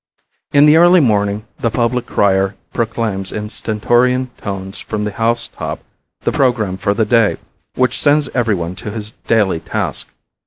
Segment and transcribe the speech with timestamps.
[0.51, 5.79] In the early morning the public crier proclaims in stentorian tones from the housetop
[6.21, 7.37] the program for the day,
[7.75, 10.07] which sends everyone to his daily task.